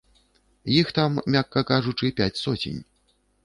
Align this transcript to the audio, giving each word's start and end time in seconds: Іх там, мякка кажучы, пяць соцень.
Іх 0.79 0.87
там, 0.99 1.21
мякка 1.37 1.65
кажучы, 1.73 2.13
пяць 2.23 2.33
соцень. 2.43 2.85